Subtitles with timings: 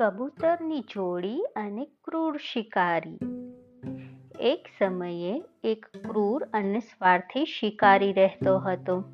[0.00, 3.18] કબૂતરની જોડી અને ક્રૂર શિકારી.
[4.40, 9.04] એક સમયે એક ક્રૂર અને સ્વાર્થી શિકારી રહેતો હતો.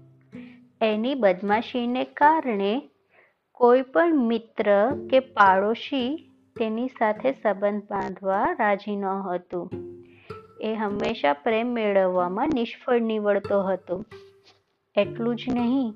[0.80, 2.82] એની બદમાશીને કારણે
[3.52, 9.70] કોઈ પણ મિત્ર કે પાડોશી તેની સાથે સંબંધ બાંધવા રાજી ન હતું.
[10.60, 14.04] એ હંમેશા પ્રેમ મેળવવામાં નિષ્ફળ નીવડતો હતો.
[14.96, 15.94] એટલું જ નહીં,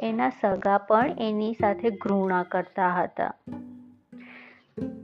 [0.00, 3.34] એના સગા પણ એની સાથે ઘૃણા કરતા હતા.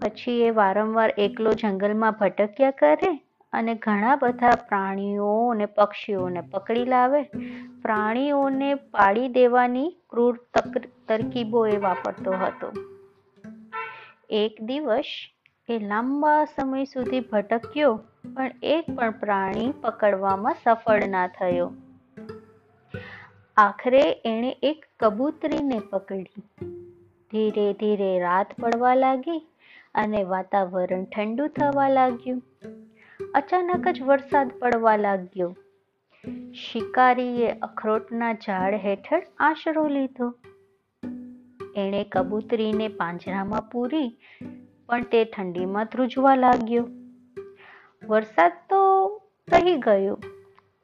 [0.09, 3.21] પછી એ વારંવાર એકલો જંગલમાં ભટક્યા કરે
[3.53, 7.23] અને ઘણા બધા પ્રાણીઓ અને પક્ષીઓને પકડી લાવે.
[7.83, 10.39] પ્રાણીઓને પાડી દેવાની ક્રૂર
[11.09, 12.73] તરકીબો એ વાપરતો હતો.
[14.30, 15.05] એક દિવસ
[15.69, 18.01] એ લાંબા સમય સુધી ભટક્યો,
[18.35, 21.73] પણ એક પણ પ્રાણી પકડવામાં સફળ ના થયો.
[23.57, 26.43] આખરે એણે એક કબૂતરીને પકડી.
[27.30, 29.47] ધીરે ધીરે રાત પડવા લાગી.
[29.99, 32.43] અને વાતાવરણ ઠંડુ થવા લાગ્યું.
[33.35, 35.51] અચાનક જ વરસાદ પડવા લાગ્યો.
[36.60, 40.29] શિકારીએ અખરોટના ઝાડ હેઠળ આશરો લીધો.
[41.76, 44.09] એણે કબૂતરીને પાંજરામાં પૂરી,
[44.87, 46.88] પણ તે ઠંડીમાં ધ્રુજવા લાગ્યો.
[48.02, 48.82] વરસાદ તો
[49.49, 50.16] રહી ગયો,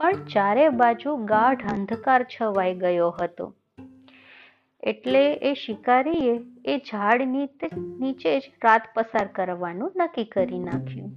[0.01, 3.47] પણ ચારે બાજુ ગાઢ અંધકાર છવાઈ ગયો હતો.
[4.83, 11.11] એટલે એ શિકારીએ એ ઝાડ નીચે જ રાત પસાર કરવાનું નક્કી કરી નાખ્યું.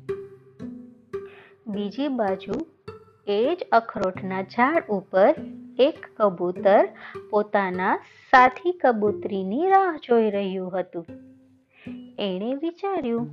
[1.67, 2.53] બીજી બાજુ
[3.27, 5.35] એ જ અખરોટના ઝાડ ઉપર
[5.79, 6.87] એક કબૂતર
[7.29, 7.97] પોતાના
[8.31, 11.05] સાથી કબૂતરીની રાહ જોઈ રહ્યું હતું.
[12.19, 13.29] એણે વિચાર્યું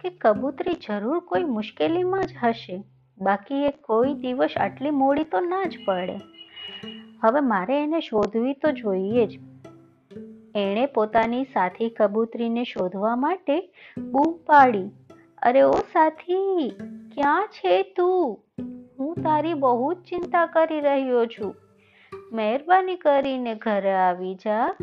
[0.00, 2.84] કે કબૂતરી જરૂર કોઈ મુશ્કેલીમાં જ હશે
[3.18, 6.16] બાકી એ કોઈ દિવસ આટલી મોડી તો ના જ પડે.
[7.20, 9.47] હવે મારે એને શોધવી તો જોઈએ જ.
[10.54, 14.90] એણે પોતાની સાથી કબૂતરીને શોધવા માટે બૂમ પાડી.
[15.42, 16.68] અરે ઓ સાથી,
[17.14, 18.38] ક્યાં છે તું?
[18.98, 21.54] હું તારી બહુ જ ચિંતા કરી રહ્યો છું.
[22.32, 24.76] મહેરબાની કરીને ઘરે આવી જા.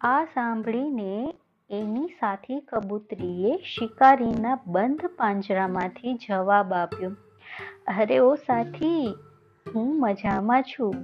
[0.00, 1.34] આ સાંભળીને
[1.70, 7.10] એની સાથી કબૂતરીએ શિકારીના બંધ પાંજરામાંથી જવાબ આપ્યો.
[7.98, 9.14] અરે ઓ સાથી,
[9.74, 10.94] હું મજામાં છું.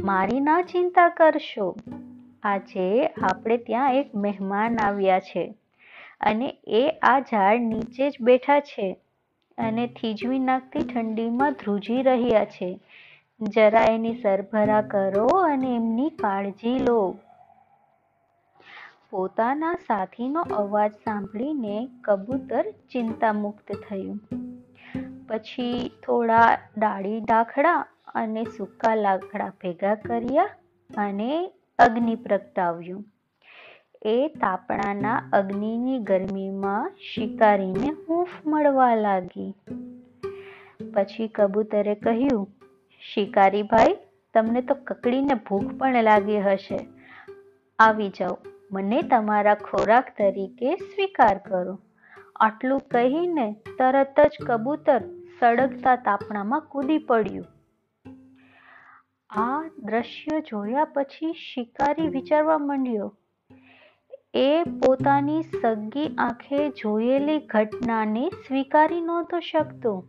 [0.00, 1.76] મારી ના ચિંતા કરશો.
[2.44, 5.54] આજે આપણે ત્યાં એક મહેમાન આવ્યા છે
[6.20, 8.96] અને એ આ ઝાડ નીચે જ બેઠા છે
[9.58, 12.80] અને થીજવી નાખતી ઠંડીમાં ધ્રુજી રહ્યા છે.
[13.40, 17.16] જરા એની સરભરા કરો અને એમની કાળજી લો.
[19.10, 22.62] પોતાના સાથીનો અવાજ સાંભળીને કબૂતર
[22.92, 24.20] ચિંતામુક્ત થયું.
[25.28, 30.48] પછી થોડા ડાળી દાખડા અને સૂકા લાકડા ભેગા કર્યા
[30.96, 33.04] અને અગ્નિ પ્રગટાવ્યું
[34.02, 39.54] એ તાપણાના અગ્નિની ગરમીમાં શિકારીને હૂંફ મળવા લાગી.
[40.94, 42.48] પછી કબૂતરે કહ્યું
[43.14, 43.96] શિકારી ભાઈ
[44.34, 46.78] તમને તો કકડીને ભૂખ પણ લાગી હશે.
[47.78, 48.38] આવી જાઓ,
[48.72, 51.80] મને તમારા ખોરાક તરીકે સ્વીકાર કરો.
[52.36, 55.02] આટલું કહીને તરત જ કબૂતર
[55.40, 57.53] સળગતા તાપણામાં કૂદી પડ્યું.
[59.36, 63.14] આ દ્રશ્ય જોયા પછી શિકારી વિચારવા માંડ્યો,
[64.34, 70.04] એ પોતાની સગી આંખે જોયેલી ઘટનાને સ્વીકારી નહોતો શકતો.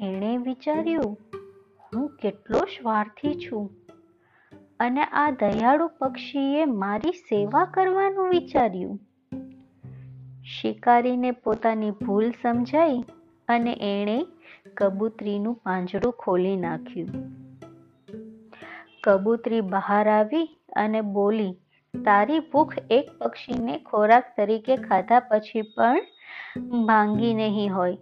[0.00, 1.18] એણે વિચાર્યું,
[1.84, 3.70] હું કેટલો સ્વાર્થી છું
[4.80, 9.00] અને આ દયાળુ પક્ષીએ મારી સેવા કરવાનું વિચાર્યું.
[10.44, 13.04] શિકારીને પોતાની ભૂલ સમજાઈ
[13.48, 14.26] અને એણે
[14.76, 17.47] કબૂતરીનું પાંજરું ખોલી નાખ્યું.
[19.04, 20.44] કબૂતરી બહાર આવી
[20.76, 21.52] અને બોલી,
[21.94, 26.00] તારી ભૂખ એક પક્ષીને ખોરાક તરીકે ખાધા પછી પણ
[26.86, 27.96] ભાંગી નહીં હોય.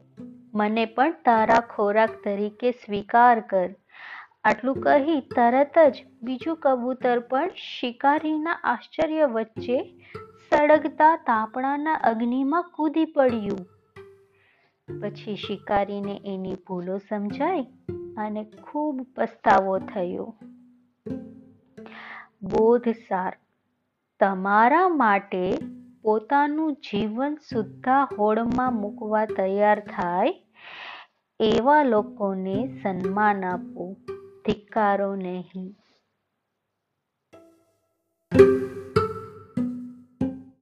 [0.55, 3.69] મને પણ તારા ખોરાક તરીકે સ્વીકાર કર.
[4.45, 9.79] આટલું કહી તરત જ બીજું કબૂતર પણ શિકારીના આશ્ચર્ય વચ્ચે
[10.51, 13.65] સળગતા તાપણાના અગ્નિમાં કૂદી પડ્યું.
[14.89, 17.63] પછી શિકારીને એની ભૂલો સમજાઈ
[18.19, 20.35] અને ખૂબ પસ્તાવો થયો.
[22.49, 23.37] બોધસાર.
[24.21, 25.59] તમારા માટે
[26.03, 30.35] પોતાનું જીવન સુદ્ધા હોડમાં મૂકવા તૈયાર થાય
[31.41, 33.97] એવા લોકોને સન્માન આપો.
[34.47, 35.75] ધિક્કારો નહીં.